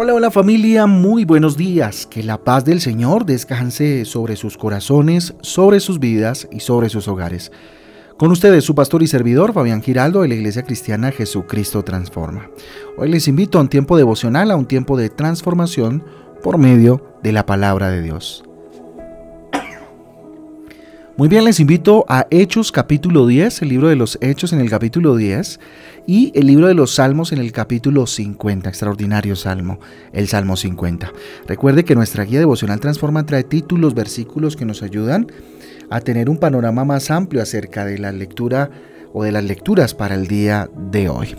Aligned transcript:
Hola, 0.00 0.14
hola 0.14 0.30
familia, 0.30 0.86
muy 0.86 1.24
buenos 1.24 1.56
días. 1.56 2.06
Que 2.06 2.22
la 2.22 2.38
paz 2.38 2.64
del 2.64 2.80
Señor 2.80 3.26
descanse 3.26 4.04
sobre 4.04 4.36
sus 4.36 4.56
corazones, 4.56 5.34
sobre 5.40 5.80
sus 5.80 5.98
vidas 5.98 6.46
y 6.52 6.60
sobre 6.60 6.88
sus 6.88 7.08
hogares. 7.08 7.50
Con 8.16 8.30
ustedes 8.30 8.62
su 8.62 8.76
pastor 8.76 9.02
y 9.02 9.08
servidor 9.08 9.52
Fabián 9.52 9.82
Giraldo 9.82 10.22
de 10.22 10.28
la 10.28 10.36
Iglesia 10.36 10.62
Cristiana 10.62 11.10
Jesucristo 11.10 11.82
Transforma. 11.82 12.48
Hoy 12.96 13.08
les 13.08 13.26
invito 13.26 13.58
a 13.58 13.62
un 13.62 13.68
tiempo 13.68 13.96
devocional, 13.96 14.52
a 14.52 14.56
un 14.56 14.66
tiempo 14.66 14.96
de 14.96 15.10
transformación 15.10 16.04
por 16.44 16.58
medio 16.58 17.18
de 17.24 17.32
la 17.32 17.44
palabra 17.44 17.90
de 17.90 18.00
Dios. 18.00 18.47
Muy 21.18 21.28
bien, 21.28 21.44
les 21.44 21.58
invito 21.58 22.04
a 22.06 22.28
Hechos 22.30 22.70
capítulo 22.70 23.26
10, 23.26 23.62
el 23.62 23.70
libro 23.70 23.88
de 23.88 23.96
los 23.96 24.18
Hechos 24.20 24.52
en 24.52 24.60
el 24.60 24.70
capítulo 24.70 25.16
10 25.16 25.58
y 26.06 26.30
el 26.36 26.46
libro 26.46 26.68
de 26.68 26.74
los 26.74 26.94
Salmos 26.94 27.32
en 27.32 27.40
el 27.40 27.50
capítulo 27.50 28.06
50, 28.06 28.68
extraordinario 28.68 29.34
salmo, 29.34 29.80
el 30.12 30.28
Salmo 30.28 30.56
50. 30.56 31.12
Recuerde 31.48 31.84
que 31.84 31.96
nuestra 31.96 32.22
guía 32.22 32.38
devocional 32.38 32.78
Transforma 32.78 33.26
trae 33.26 33.42
títulos, 33.42 33.94
versículos 33.94 34.54
que 34.54 34.64
nos 34.64 34.84
ayudan 34.84 35.26
a 35.90 36.00
tener 36.02 36.30
un 36.30 36.36
panorama 36.36 36.84
más 36.84 37.10
amplio 37.10 37.42
acerca 37.42 37.84
de 37.84 37.98
la 37.98 38.12
lectura 38.12 38.70
o 39.12 39.24
de 39.24 39.32
las 39.32 39.42
lecturas 39.42 39.94
para 39.94 40.14
el 40.14 40.28
día 40.28 40.70
de 40.76 41.08
hoy. 41.08 41.34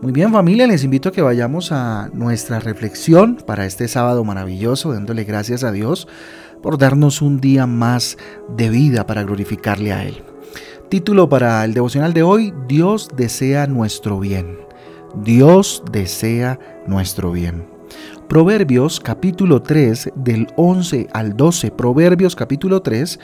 Muy 0.00 0.12
bien 0.12 0.32
familia, 0.32 0.66
les 0.66 0.84
invito 0.84 1.10
a 1.10 1.12
que 1.12 1.20
vayamos 1.20 1.70
a 1.70 2.08
nuestra 2.14 2.60
reflexión 2.60 3.36
para 3.46 3.66
este 3.66 3.88
sábado 3.88 4.24
maravilloso, 4.24 4.90
dándole 4.90 5.24
gracias 5.24 5.64
a 5.64 5.72
Dios 5.72 6.08
por 6.62 6.78
darnos 6.78 7.22
un 7.22 7.40
día 7.40 7.66
más 7.66 8.16
de 8.56 8.70
vida 8.70 9.06
para 9.06 9.22
glorificarle 9.22 9.92
a 9.92 10.04
Él. 10.04 10.22
Título 10.88 11.28
para 11.28 11.64
el 11.64 11.74
devocional 11.74 12.14
de 12.14 12.22
hoy, 12.22 12.54
Dios 12.66 13.10
desea 13.16 13.66
nuestro 13.66 14.20
bien. 14.20 14.58
Dios 15.22 15.82
desea 15.92 16.58
nuestro 16.86 17.32
bien. 17.32 17.66
Proverbios 18.28 19.00
capítulo 19.00 19.62
3 19.62 20.12
del 20.14 20.48
11 20.56 21.08
al 21.12 21.36
12. 21.36 21.70
Proverbios 21.70 22.36
capítulo 22.36 22.82
3 22.82 23.18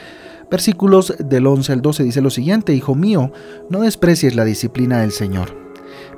versículos 0.51 1.15
del 1.19 1.47
11 1.47 1.73
al 1.73 1.83
12 1.83 2.05
dice 2.05 2.21
lo 2.21 2.31
siguiente, 2.31 2.75
Hijo 2.75 2.95
mío, 2.95 3.33
no 3.71 3.81
desprecies 3.81 4.35
la 4.35 4.45
disciplina 4.45 5.01
del 5.01 5.11
Señor, 5.11 5.57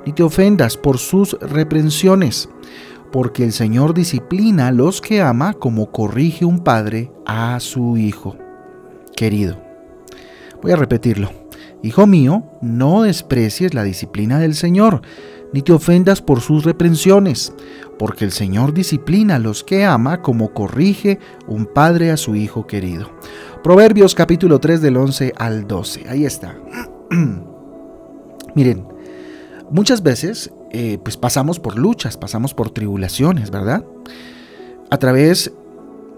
ni 0.05 0.13
te 0.13 0.23
ofendas 0.23 0.77
por 0.77 0.97
sus 0.97 1.37
reprensiones 1.39 2.49
porque 3.11 3.43
el 3.43 3.53
Señor 3.53 3.93
disciplina 3.93 4.67
a 4.67 4.71
los 4.71 5.01
que 5.01 5.21
ama 5.21 5.53
como 5.53 5.91
corrige 5.91 6.45
un 6.45 6.59
padre 6.59 7.11
a 7.25 7.59
su 7.59 7.97
hijo. 7.97 8.35
Querido, 9.15 9.57
voy 10.61 10.71
a 10.71 10.75
repetirlo. 10.75 11.31
Hijo 11.83 12.07
mío, 12.07 12.43
no 12.61 13.03
desprecies 13.03 13.73
la 13.73 13.83
disciplina 13.83 14.39
del 14.39 14.55
Señor, 14.55 15.01
ni 15.53 15.61
te 15.61 15.73
ofendas 15.73 16.21
por 16.21 16.41
sus 16.41 16.65
reprensiones, 16.65 17.53
porque 17.97 18.25
el 18.25 18.31
Señor 18.31 18.73
disciplina 18.73 19.35
a 19.35 19.39
los 19.39 19.63
que 19.63 19.85
ama 19.85 20.21
como 20.21 20.53
corrige 20.53 21.19
un 21.47 21.65
padre 21.65 22.11
a 22.11 22.17
su 22.17 22.35
hijo 22.35 22.67
querido. 22.67 23.11
Proverbios 23.63 24.15
capítulo 24.15 24.59
3 24.59 24.81
del 24.81 24.97
11 24.97 25.33
al 25.37 25.67
12. 25.67 26.09
Ahí 26.09 26.25
está. 26.25 26.57
Miren, 28.55 28.87
muchas 29.69 30.01
veces 30.01 30.51
eh, 30.71 30.97
pues 31.03 31.17
pasamos 31.17 31.59
por 31.59 31.77
luchas, 31.77 32.17
pasamos 32.17 32.53
por 32.53 32.69
tribulaciones, 32.69 33.51
¿verdad? 33.51 33.85
A 34.89 34.97
través 34.97 35.51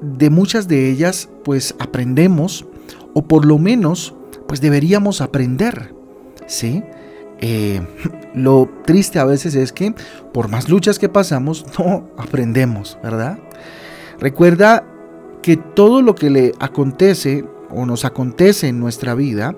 de 0.02 0.30
muchas 0.30 0.68
de 0.68 0.90
ellas, 0.90 1.30
pues 1.44 1.76
aprendemos, 1.80 2.66
o 3.14 3.24
por 3.24 3.46
lo 3.46 3.58
menos, 3.58 4.16
pues 4.48 4.62
deberíamos 4.62 5.22
aprender, 5.22 5.94
¿sí? 6.48 6.84
Eh, 7.42 7.82
lo 8.34 8.70
triste 8.86 9.20
a 9.20 9.26
veces 9.26 9.56
es 9.56 9.72
que 9.72 9.94
por 10.34 10.48
más 10.48 10.70
luchas 10.70 11.00
que 11.00 11.10
pasamos, 11.10 11.66
no 11.80 12.10
aprendemos, 12.18 12.98
¿verdad? 13.04 13.40
Recuerda 14.20 14.86
que 15.42 15.58
todo 15.58 16.02
lo 16.02 16.16
que 16.16 16.30
le 16.30 16.52
acontece 16.60 17.46
o 17.70 17.86
nos 17.86 18.04
acontece 18.04 18.68
en 18.68 18.80
nuestra 18.80 19.16
vida 19.16 19.56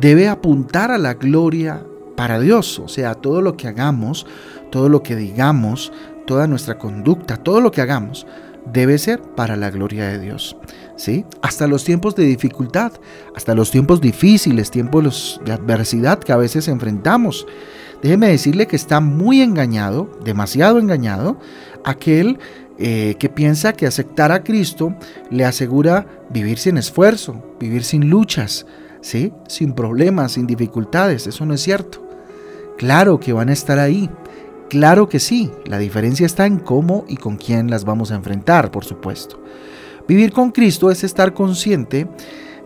debe 0.00 0.28
apuntar 0.28 0.90
a 0.90 0.98
la 0.98 1.14
gloria 1.14 1.84
para 2.16 2.40
Dios. 2.40 2.78
O 2.78 2.88
sea, 2.88 3.14
todo 3.14 3.42
lo 3.42 3.56
que 3.56 3.68
hagamos, 3.68 4.26
todo 4.70 4.88
lo 4.88 5.02
que 5.02 5.16
digamos, 5.16 5.92
toda 6.26 6.46
nuestra 6.46 6.78
conducta, 6.78 7.36
todo 7.36 7.60
lo 7.60 7.70
que 7.70 7.80
hagamos, 7.80 8.26
debe 8.72 8.98
ser 8.98 9.22
para 9.22 9.56
la 9.56 9.70
gloria 9.70 10.08
de 10.08 10.18
Dios. 10.18 10.56
¿Sí? 10.96 11.24
Hasta 11.42 11.66
los 11.66 11.84
tiempos 11.84 12.16
de 12.16 12.24
dificultad, 12.24 12.92
hasta 13.34 13.54
los 13.54 13.70
tiempos 13.70 14.00
difíciles, 14.00 14.70
tiempos 14.70 15.40
de 15.44 15.52
adversidad 15.52 16.18
que 16.18 16.32
a 16.32 16.36
veces 16.36 16.68
enfrentamos. 16.68 17.46
Déjeme 18.02 18.28
decirle 18.28 18.66
que 18.66 18.76
está 18.76 19.00
muy 19.00 19.42
engañado, 19.42 20.10
demasiado 20.24 20.78
engañado, 20.78 21.38
aquel 21.84 22.38
eh, 22.78 23.16
que 23.18 23.28
piensa 23.28 23.72
que 23.72 23.86
aceptar 23.86 24.32
a 24.32 24.42
Cristo 24.42 24.94
le 25.30 25.44
asegura 25.44 26.06
vivir 26.30 26.58
sin 26.58 26.76
esfuerzo, 26.76 27.42
vivir 27.58 27.84
sin 27.84 28.10
luchas, 28.10 28.66
¿sí? 29.00 29.32
sin 29.48 29.72
problemas, 29.72 30.32
sin 30.32 30.46
dificultades. 30.46 31.26
Eso 31.26 31.46
no 31.46 31.54
es 31.54 31.62
cierto. 31.62 32.05
Claro 32.76 33.18
que 33.18 33.32
van 33.32 33.48
a 33.48 33.52
estar 33.52 33.78
ahí. 33.78 34.10
Claro 34.68 35.08
que 35.08 35.20
sí. 35.20 35.50
La 35.64 35.78
diferencia 35.78 36.26
está 36.26 36.46
en 36.46 36.58
cómo 36.58 37.04
y 37.08 37.16
con 37.16 37.36
quién 37.36 37.70
las 37.70 37.84
vamos 37.84 38.10
a 38.10 38.16
enfrentar, 38.16 38.70
por 38.70 38.84
supuesto. 38.84 39.40
Vivir 40.08 40.32
con 40.32 40.52
Cristo 40.52 40.90
es 40.90 41.04
estar 41.04 41.34
consciente 41.34 42.06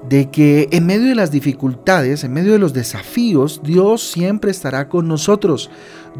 de 0.08 0.30
que 0.30 0.68
en 0.72 0.86
medio 0.86 1.08
de 1.08 1.14
las 1.14 1.30
dificultades, 1.30 2.24
en 2.24 2.32
medio 2.32 2.52
de 2.52 2.58
los 2.58 2.72
desafíos, 2.72 3.60
Dios 3.62 4.02
siempre 4.02 4.50
estará 4.50 4.88
con 4.88 5.08
nosotros. 5.08 5.70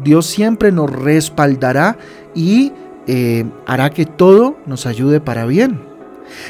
Dios 0.03 0.25
siempre 0.25 0.71
nos 0.71 0.89
respaldará 0.89 1.97
y 2.35 2.71
eh, 3.07 3.45
hará 3.65 3.89
que 3.89 4.05
todo 4.05 4.57
nos 4.65 4.85
ayude 4.85 5.19
para 5.19 5.45
bien. 5.45 5.81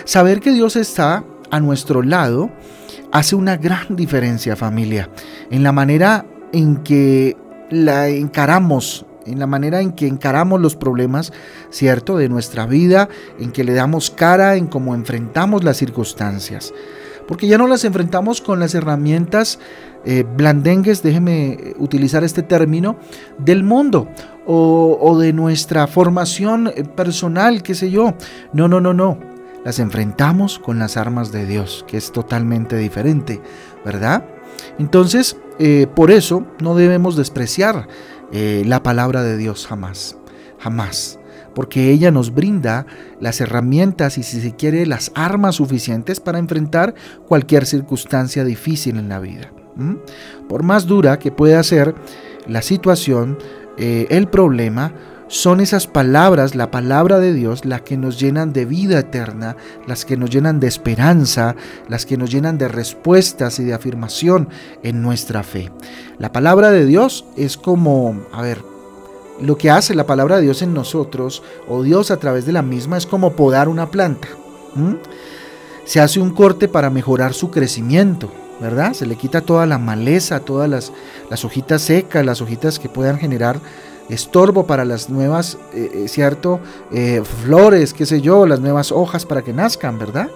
Saber 0.05 0.41
que 0.41 0.51
Dios 0.51 0.75
está 0.75 1.23
a 1.49 1.59
nuestro 1.59 2.01
lado 2.01 2.49
hace 3.11 3.35
una 3.35 3.57
gran 3.57 3.95
diferencia 3.95 4.55
familia, 4.55 5.09
en 5.49 5.63
la 5.63 5.71
manera 5.71 6.25
en 6.53 6.77
que 6.77 7.37
la 7.69 8.09
encaramos, 8.09 9.05
en 9.25 9.39
la 9.39 9.47
manera 9.47 9.81
en 9.81 9.93
que 9.93 10.07
encaramos 10.07 10.59
los 10.59 10.75
problemas, 10.75 11.31
¿cierto?, 11.69 12.17
de 12.17 12.29
nuestra 12.29 12.65
vida, 12.65 13.09
en 13.39 13.51
que 13.51 13.63
le 13.63 13.73
damos 13.73 14.09
cara, 14.11 14.55
en 14.55 14.67
cómo 14.67 14.95
enfrentamos 14.95 15.63
las 15.63 15.77
circunstancias. 15.77 16.73
Porque 17.27 17.47
ya 17.47 17.57
no 17.57 17.67
las 17.67 17.85
enfrentamos 17.85 18.41
con 18.41 18.59
las 18.59 18.75
herramientas 18.75 19.59
eh, 20.03 20.25
blandengues, 20.35 21.03
déjeme 21.03 21.75
utilizar 21.77 22.23
este 22.23 22.41
término, 22.41 22.97
del 23.37 23.63
mundo 23.63 24.09
o, 24.45 24.97
o 24.99 25.17
de 25.19 25.31
nuestra 25.31 25.87
formación 25.87 26.71
eh, 26.75 26.83
personal, 26.83 27.61
qué 27.61 27.75
sé 27.75 27.91
yo. 27.91 28.15
No, 28.51 28.67
no, 28.67 28.81
no, 28.81 28.93
no. 28.93 29.17
Las 29.63 29.77
enfrentamos 29.77 30.57
con 30.57 30.79
las 30.79 30.97
armas 30.97 31.31
de 31.31 31.45
Dios, 31.45 31.85
que 31.87 31.97
es 31.97 32.11
totalmente 32.11 32.75
diferente, 32.77 33.39
¿verdad? 33.85 34.25
Entonces, 34.79 35.37
eh, 35.63 35.85
por 35.85 36.09
eso 36.09 36.47
no 36.59 36.73
debemos 36.73 37.15
despreciar 37.15 37.87
eh, 38.31 38.63
la 38.65 38.81
palabra 38.81 39.21
de 39.21 39.37
Dios 39.37 39.67
jamás, 39.67 40.17
jamás, 40.57 41.19
porque 41.53 41.91
ella 41.91 42.09
nos 42.09 42.33
brinda 42.33 42.87
las 43.19 43.41
herramientas 43.41 44.17
y 44.17 44.23
si 44.23 44.41
se 44.41 44.55
quiere 44.55 44.87
las 44.87 45.11
armas 45.13 45.57
suficientes 45.57 46.19
para 46.19 46.39
enfrentar 46.39 46.95
cualquier 47.27 47.67
circunstancia 47.67 48.43
difícil 48.43 48.97
en 48.97 49.07
la 49.07 49.19
vida. 49.19 49.53
Por 50.49 50.63
más 50.63 50.87
dura 50.87 51.19
que 51.19 51.31
pueda 51.31 51.61
ser 51.61 51.93
la 52.47 52.63
situación, 52.63 53.37
eh, 53.77 54.07
el 54.09 54.29
problema, 54.29 54.95
son 55.31 55.61
esas 55.61 55.87
palabras, 55.87 56.55
la 56.55 56.71
palabra 56.71 57.17
de 57.19 57.33
Dios, 57.33 57.63
las 57.63 57.83
que 57.83 57.95
nos 57.95 58.19
llenan 58.19 58.51
de 58.51 58.65
vida 58.65 58.99
eterna, 58.99 59.55
las 59.87 60.03
que 60.03 60.17
nos 60.17 60.29
llenan 60.29 60.59
de 60.59 60.67
esperanza, 60.67 61.55
las 61.87 62.05
que 62.05 62.17
nos 62.17 62.29
llenan 62.29 62.57
de 62.57 62.67
respuestas 62.67 63.57
y 63.59 63.63
de 63.63 63.73
afirmación 63.73 64.49
en 64.83 65.01
nuestra 65.01 65.43
fe. 65.43 65.71
La 66.19 66.33
palabra 66.33 66.69
de 66.69 66.85
Dios 66.85 67.23
es 67.37 67.55
como, 67.55 68.19
a 68.33 68.41
ver, 68.41 68.61
lo 69.39 69.57
que 69.57 69.71
hace 69.71 69.95
la 69.95 70.05
palabra 70.05 70.35
de 70.35 70.41
Dios 70.41 70.61
en 70.63 70.73
nosotros, 70.73 71.43
o 71.65 71.81
Dios 71.81 72.11
a 72.11 72.17
través 72.17 72.45
de 72.45 72.51
la 72.51 72.61
misma, 72.61 72.97
es 72.97 73.05
como 73.07 73.31
podar 73.31 73.69
una 73.69 73.89
planta. 73.89 74.27
Se 75.85 76.01
hace 76.01 76.19
un 76.19 76.31
corte 76.31 76.67
para 76.67 76.89
mejorar 76.89 77.33
su 77.33 77.49
crecimiento. 77.51 78.29
¿verdad? 78.59 78.93
Se 78.93 79.07
le 79.07 79.15
quita 79.15 79.41
toda 79.41 79.65
la 79.65 79.79
maleza, 79.79 80.41
todas 80.41 80.69
las, 80.69 80.93
las 81.31 81.43
hojitas 81.43 81.81
secas, 81.81 82.23
las 82.23 82.41
hojitas 82.41 82.77
que 82.77 82.89
puedan 82.89 83.17
generar 83.17 83.59
estorbo 84.11 84.67
para 84.67 84.85
las 84.85 85.09
nuevas, 85.09 85.57
eh, 85.73 85.91
eh, 85.93 86.07
¿cierto? 86.07 86.59
Eh, 86.91 87.23
flores, 87.43 87.93
qué 87.93 88.05
sé 88.05 88.21
yo, 88.21 88.45
las 88.45 88.59
nuevas 88.59 88.91
hojas 88.91 89.25
para 89.25 89.41
que 89.41 89.53
nazcan, 89.53 89.97
¿verdad? 89.97 90.29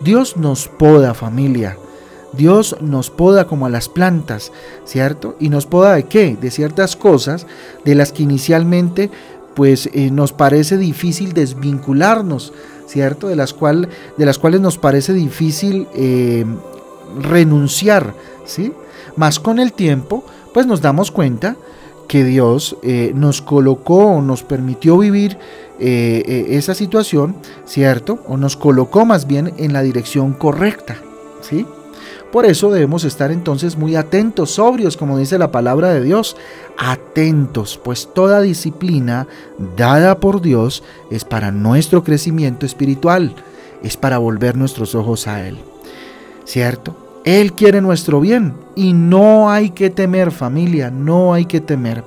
Dios 0.00 0.36
nos 0.36 0.68
poda 0.68 1.14
familia. 1.14 1.78
Dios 2.34 2.76
nos 2.80 3.10
poda 3.10 3.46
como 3.46 3.66
a 3.66 3.70
las 3.70 3.88
plantas, 3.88 4.52
¿cierto? 4.84 5.36
Y 5.38 5.48
nos 5.48 5.66
poda 5.66 5.94
de 5.94 6.04
qué? 6.04 6.36
De 6.40 6.50
ciertas 6.50 6.96
cosas 6.96 7.46
de 7.84 7.94
las 7.94 8.12
que 8.12 8.22
inicialmente 8.22 9.10
pues 9.54 9.90
nos 9.94 10.32
parece 10.32 10.78
difícil 10.78 11.34
desvincularnos, 11.34 12.54
¿cierto? 12.86 13.28
De 13.28 13.36
las, 13.36 13.52
cual, 13.52 13.90
de 14.16 14.24
las 14.24 14.38
cuales 14.38 14.62
nos 14.62 14.78
parece 14.78 15.12
difícil 15.12 15.86
renunciar, 17.20 18.14
¿sí? 18.46 18.72
Más 19.16 19.38
con 19.38 19.58
el 19.58 19.74
tiempo, 19.74 20.24
pues 20.54 20.66
nos 20.66 20.80
damos 20.80 21.10
cuenta 21.10 21.56
que 22.12 22.24
Dios 22.24 22.76
eh, 22.82 23.12
nos 23.14 23.40
colocó 23.40 24.04
o 24.04 24.20
nos 24.20 24.42
permitió 24.42 24.98
vivir 24.98 25.38
eh, 25.80 26.22
eh, 26.26 26.46
esa 26.50 26.74
situación, 26.74 27.34
¿cierto? 27.64 28.18
O 28.28 28.36
nos 28.36 28.54
colocó 28.54 29.06
más 29.06 29.26
bien 29.26 29.54
en 29.56 29.72
la 29.72 29.80
dirección 29.80 30.34
correcta, 30.34 30.98
¿sí? 31.40 31.64
Por 32.30 32.44
eso 32.44 32.70
debemos 32.70 33.04
estar 33.04 33.32
entonces 33.32 33.78
muy 33.78 33.96
atentos, 33.96 34.50
sobrios, 34.50 34.98
como 34.98 35.16
dice 35.16 35.38
la 35.38 35.50
palabra 35.50 35.88
de 35.88 36.02
Dios, 36.02 36.36
atentos, 36.76 37.80
pues 37.82 38.10
toda 38.12 38.42
disciplina 38.42 39.26
dada 39.74 40.20
por 40.20 40.42
Dios 40.42 40.82
es 41.10 41.24
para 41.24 41.50
nuestro 41.50 42.04
crecimiento 42.04 42.66
espiritual, 42.66 43.34
es 43.82 43.96
para 43.96 44.18
volver 44.18 44.58
nuestros 44.58 44.94
ojos 44.94 45.26
a 45.26 45.48
Él. 45.48 45.56
¿Cierto? 46.44 46.94
Él 47.24 47.54
quiere 47.54 47.80
nuestro 47.80 48.20
bien 48.20 48.52
y 48.74 48.92
no 48.92 49.50
hay 49.50 49.70
que 49.70 49.90
temer 49.90 50.30
familia, 50.30 50.90
no 50.90 51.34
hay 51.34 51.46
que 51.46 51.60
temer. 51.60 52.04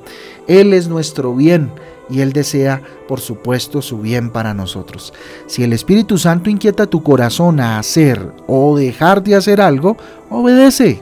Él 0.47 0.73
es 0.73 0.87
nuestro 0.87 1.35
bien 1.35 1.71
y 2.09 2.21
Él 2.21 2.33
desea, 2.33 2.81
por 3.07 3.19
supuesto, 3.19 3.81
su 3.81 3.99
bien 3.99 4.29
para 4.29 4.53
nosotros. 4.53 5.13
Si 5.47 5.63
el 5.63 5.73
Espíritu 5.73 6.17
Santo 6.17 6.49
inquieta 6.49 6.85
tu 6.85 7.01
corazón 7.03 7.59
a 7.59 7.79
hacer 7.79 8.31
o 8.47 8.77
dejar 8.77 9.23
de 9.23 9.35
hacer 9.35 9.61
algo, 9.61 9.97
obedece, 10.29 11.01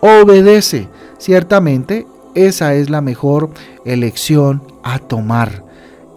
obedece. 0.00 0.88
Ciertamente, 1.18 2.06
esa 2.34 2.74
es 2.74 2.90
la 2.90 3.00
mejor 3.00 3.50
elección 3.84 4.62
a 4.82 4.98
tomar. 4.98 5.64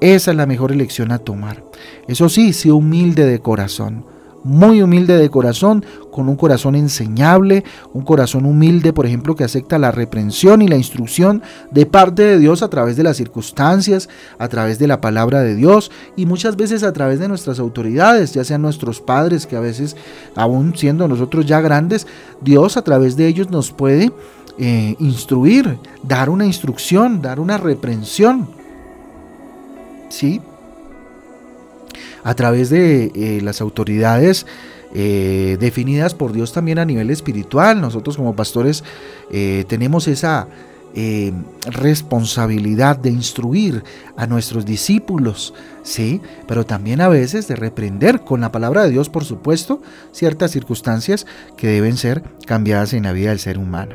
Esa 0.02 0.32
es 0.32 0.38
la 0.38 0.46
mejor 0.46 0.72
elección 0.72 1.12
a 1.12 1.20
tomar. 1.20 1.64
Eso 2.08 2.30
sí, 2.30 2.54
sé 2.54 2.72
humilde 2.72 3.26
de 3.26 3.40
corazón 3.40 4.06
muy 4.48 4.82
humilde 4.82 5.18
de 5.18 5.30
corazón, 5.30 5.86
con 6.12 6.30
un 6.30 6.36
corazón 6.36 6.76
enseñable, 6.76 7.64
un 7.94 8.04
corazón 8.04 8.46
humilde, 8.46 8.94
por 8.94 9.06
ejemplo, 9.06 9.36
que 9.36 9.44
acepta 9.44 9.78
la 9.78 9.92
reprensión 9.92 10.62
y 10.62 10.68
la 10.68 10.78
instrucción 10.78 11.44
de 11.70 11.86
parte 11.86 12.24
de 12.24 12.40
Dios 12.40 12.64
a 12.64 12.70
través 12.70 12.96
de 12.96 13.04
las 13.04 13.18
circunstancias, 13.18 14.10
a 14.40 14.48
través 14.48 14.80
de 14.80 14.88
la 14.88 15.02
palabra 15.02 15.42
de 15.42 15.56
Dios 15.56 15.92
y 16.16 16.26
muchas 16.26 16.56
veces 16.56 16.84
a 16.84 16.94
través 16.94 17.20
de 17.20 17.28
nuestras 17.28 17.60
autoridades, 17.60 18.34
ya 18.34 18.44
sean 18.44 18.62
nuestros 18.62 19.02
padres, 19.02 19.46
que 19.46 19.58
a 19.58 19.60
veces, 19.60 19.96
aún 20.36 20.76
siendo 20.76 21.08
nosotros 21.08 21.46
ya 21.46 21.62
grandes, 21.62 22.08
Dios 22.42 22.78
a 22.78 22.82
través 22.82 23.18
de 23.18 23.28
ellos 23.28 23.52
nos 23.52 23.72
puede 23.72 24.12
eh, 24.58 24.96
instruir, 25.00 25.78
dar 26.02 26.30
una 26.30 26.46
instrucción, 26.46 27.22
dar 27.22 27.40
una 27.40 27.58
reprensión. 27.58 28.48
¿Sí? 30.10 30.42
A 32.28 32.36
través 32.36 32.70
de 32.70 33.06
eh, 33.16 33.40
las 33.42 33.62
autoridades 33.62 34.46
eh, 34.94 35.56
definidas 35.62 36.14
por 36.14 36.34
Dios 36.34 36.52
también 36.52 36.78
a 36.78 36.84
nivel 36.84 37.10
espiritual. 37.10 37.80
Nosotros 37.80 38.18
como 38.18 38.36
pastores 38.36 38.84
eh, 39.32 39.64
tenemos 39.68 40.08
esa 40.10 40.48
responsabilidad 41.70 42.98
de 42.98 43.12
instruir 43.12 43.84
a 44.16 44.26
nuestros 44.26 44.66
discípulos, 44.66 45.54
sí, 45.84 46.22
pero 46.48 46.66
también 46.66 47.02
a 47.02 47.08
veces 47.08 47.48
de 47.48 47.56
reprender 47.56 48.22
con 48.22 48.42
la 48.42 48.52
palabra 48.52 48.84
de 48.84 48.90
Dios, 48.90 49.08
por 49.08 49.24
supuesto, 49.24 49.80
ciertas 50.12 50.50
circunstancias 50.50 51.28
que 51.56 51.68
deben 51.68 51.98
ser 51.98 52.24
cambiadas 52.48 52.94
en 52.94 53.04
la 53.04 53.12
vida 53.12 53.30
del 53.30 53.38
ser 53.38 53.60
humano. 53.60 53.94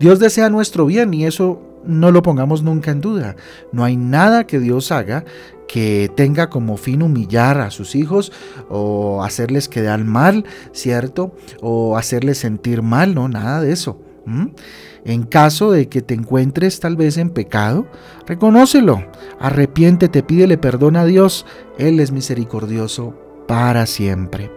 Dios 0.00 0.18
desea 0.18 0.50
nuestro 0.50 0.86
bien 0.86 1.14
y 1.14 1.24
eso 1.24 1.69
no 1.84 2.10
lo 2.10 2.22
pongamos 2.22 2.62
nunca 2.62 2.90
en 2.90 3.00
duda. 3.00 3.36
No 3.72 3.84
hay 3.84 3.96
nada 3.96 4.46
que 4.46 4.58
Dios 4.58 4.92
haga 4.92 5.24
que 5.68 6.10
tenga 6.16 6.50
como 6.50 6.76
fin 6.76 7.00
humillar 7.00 7.60
a 7.60 7.70
sus 7.70 7.94
hijos 7.94 8.32
o 8.68 9.22
hacerles 9.22 9.68
quedar 9.68 10.02
mal, 10.04 10.44
¿cierto? 10.72 11.32
O 11.60 11.96
hacerles 11.96 12.38
sentir 12.38 12.82
mal, 12.82 13.14
no, 13.14 13.28
nada 13.28 13.60
de 13.60 13.72
eso. 13.72 14.00
En 15.04 15.22
caso 15.22 15.70
de 15.70 15.88
que 15.88 16.02
te 16.02 16.14
encuentres 16.14 16.80
tal 16.80 16.96
vez 16.96 17.16
en 17.18 17.30
pecado, 17.30 17.86
reconócelo, 18.26 19.04
arrepiéntete, 19.38 20.22
pídele 20.22 20.58
perdón 20.58 20.96
a 20.96 21.04
Dios, 21.04 21.46
Él 21.78 22.00
es 22.00 22.10
misericordioso 22.10 23.14
para 23.46 23.86
siempre. 23.86 24.50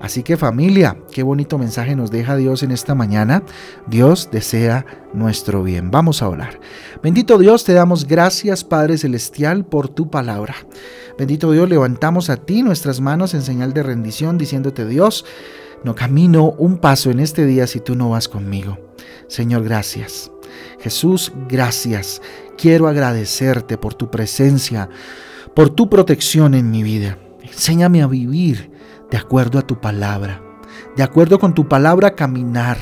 Así 0.00 0.22
que 0.22 0.36
familia, 0.36 0.96
qué 1.10 1.22
bonito 1.22 1.58
mensaje 1.58 1.96
nos 1.96 2.10
deja 2.10 2.36
Dios 2.36 2.62
en 2.62 2.70
esta 2.70 2.94
mañana. 2.94 3.42
Dios 3.88 4.28
desea 4.30 4.86
nuestro 5.12 5.64
bien. 5.64 5.90
Vamos 5.90 6.22
a 6.22 6.28
orar. 6.28 6.60
Bendito 7.02 7.36
Dios, 7.36 7.64
te 7.64 7.72
damos 7.72 8.06
gracias 8.06 8.62
Padre 8.62 8.96
Celestial 8.96 9.64
por 9.64 9.88
tu 9.88 10.08
palabra. 10.08 10.54
Bendito 11.18 11.50
Dios, 11.50 11.68
levantamos 11.68 12.30
a 12.30 12.36
ti 12.36 12.62
nuestras 12.62 13.00
manos 13.00 13.34
en 13.34 13.42
señal 13.42 13.72
de 13.72 13.82
rendición 13.82 14.38
diciéndote 14.38 14.86
Dios, 14.86 15.24
no 15.82 15.96
camino 15.96 16.52
un 16.58 16.78
paso 16.78 17.10
en 17.10 17.18
este 17.18 17.44
día 17.44 17.66
si 17.66 17.80
tú 17.80 17.96
no 17.96 18.10
vas 18.10 18.28
conmigo. 18.28 18.78
Señor, 19.26 19.64
gracias. 19.64 20.30
Jesús, 20.78 21.32
gracias. 21.48 22.22
Quiero 22.56 22.86
agradecerte 22.86 23.78
por 23.78 23.94
tu 23.94 24.10
presencia, 24.10 24.88
por 25.54 25.70
tu 25.70 25.90
protección 25.90 26.54
en 26.54 26.70
mi 26.70 26.84
vida. 26.84 27.18
Enséñame 27.42 28.02
a 28.02 28.06
vivir 28.06 28.77
de 29.10 29.16
acuerdo 29.16 29.58
a 29.58 29.62
tu 29.62 29.80
palabra. 29.80 30.42
De 30.96 31.02
acuerdo 31.02 31.38
con 31.38 31.54
tu 31.54 31.68
palabra 31.68 32.14
caminar. 32.14 32.76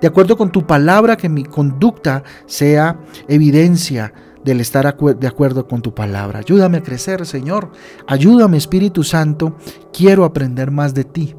De 0.00 0.08
acuerdo 0.08 0.36
con 0.36 0.52
tu 0.52 0.66
palabra 0.66 1.16
que 1.16 1.28
mi 1.28 1.44
conducta 1.44 2.22
sea 2.46 3.00
evidencia 3.28 4.12
del 4.44 4.60
estar 4.60 4.96
de 5.18 5.26
acuerdo 5.26 5.68
con 5.68 5.82
tu 5.82 5.94
palabra. 5.94 6.40
Ayúdame 6.40 6.78
a 6.78 6.82
crecer, 6.82 7.26
Señor. 7.26 7.70
Ayúdame, 8.06 8.56
Espíritu 8.56 9.04
Santo. 9.04 9.56
Quiero 9.92 10.24
aprender 10.24 10.70
más 10.70 10.94
de 10.94 11.04
ti. 11.04 11.34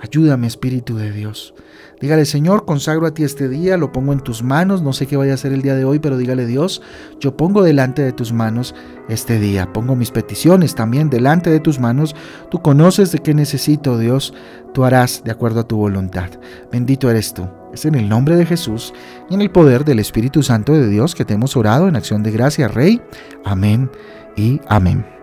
Ayúdame, 0.00 0.46
Espíritu 0.46 0.96
de 0.96 1.12
Dios. 1.12 1.54
Dígale, 2.02 2.24
Señor, 2.24 2.64
consagro 2.64 3.06
a 3.06 3.14
ti 3.14 3.22
este 3.22 3.48
día, 3.48 3.76
lo 3.76 3.92
pongo 3.92 4.12
en 4.12 4.18
tus 4.18 4.42
manos, 4.42 4.82
no 4.82 4.92
sé 4.92 5.06
qué 5.06 5.16
vaya 5.16 5.30
a 5.30 5.34
hacer 5.36 5.52
el 5.52 5.62
día 5.62 5.76
de 5.76 5.84
hoy, 5.84 6.00
pero 6.00 6.16
dígale, 6.16 6.46
Dios, 6.46 6.82
yo 7.20 7.36
pongo 7.36 7.62
delante 7.62 8.02
de 8.02 8.10
tus 8.10 8.32
manos 8.32 8.74
este 9.08 9.38
día, 9.38 9.72
pongo 9.72 9.94
mis 9.94 10.10
peticiones 10.10 10.74
también 10.74 11.10
delante 11.10 11.48
de 11.48 11.60
tus 11.60 11.78
manos, 11.78 12.16
tú 12.50 12.60
conoces 12.60 13.12
de 13.12 13.20
qué 13.20 13.34
necesito, 13.34 13.98
Dios, 13.98 14.34
tú 14.74 14.84
harás 14.84 15.22
de 15.24 15.30
acuerdo 15.30 15.60
a 15.60 15.68
tu 15.68 15.76
voluntad. 15.76 16.28
Bendito 16.72 17.08
eres 17.08 17.32
tú. 17.34 17.48
Es 17.72 17.84
en 17.84 17.94
el 17.94 18.08
nombre 18.08 18.34
de 18.34 18.46
Jesús 18.46 18.92
y 19.30 19.34
en 19.34 19.40
el 19.40 19.52
poder 19.52 19.84
del 19.84 20.00
Espíritu 20.00 20.42
Santo 20.42 20.72
de 20.72 20.88
Dios 20.88 21.14
que 21.14 21.24
te 21.24 21.34
hemos 21.34 21.56
orado 21.56 21.86
en 21.86 21.94
acción 21.94 22.24
de 22.24 22.32
gracia, 22.32 22.66
Rey. 22.66 23.00
Amén 23.44 23.88
y 24.36 24.60
amén. 24.66 25.21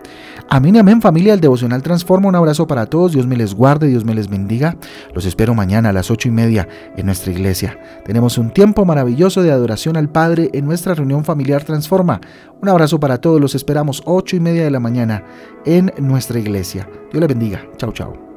Amén 0.52 0.76
amén 0.78 1.00
familia, 1.00 1.32
el 1.32 1.40
devocional 1.40 1.80
transforma. 1.80 2.28
Un 2.28 2.34
abrazo 2.34 2.66
para 2.66 2.86
todos, 2.86 3.12
Dios 3.12 3.24
me 3.24 3.36
les 3.36 3.54
guarde, 3.54 3.86
Dios 3.86 4.04
me 4.04 4.16
les 4.16 4.28
bendiga. 4.28 4.76
Los 5.14 5.24
espero 5.24 5.54
mañana 5.54 5.90
a 5.90 5.92
las 5.92 6.10
ocho 6.10 6.26
y 6.26 6.32
media 6.32 6.66
en 6.96 7.06
nuestra 7.06 7.30
iglesia. 7.30 7.78
Tenemos 8.04 8.36
un 8.36 8.50
tiempo 8.50 8.84
maravilloso 8.84 9.44
de 9.44 9.52
adoración 9.52 9.96
al 9.96 10.08
Padre 10.08 10.50
en 10.52 10.64
nuestra 10.64 10.94
reunión 10.94 11.24
familiar 11.24 11.62
transforma. 11.62 12.20
Un 12.60 12.68
abrazo 12.68 12.98
para 12.98 13.18
todos, 13.20 13.40
los 13.40 13.54
esperamos 13.54 14.02
ocho 14.06 14.34
y 14.34 14.40
media 14.40 14.64
de 14.64 14.72
la 14.72 14.80
mañana 14.80 15.22
en 15.64 15.92
nuestra 15.98 16.40
iglesia. 16.40 16.88
Dios 17.12 17.20
les 17.20 17.28
bendiga. 17.28 17.62
Chao, 17.76 17.92
chao. 17.92 18.29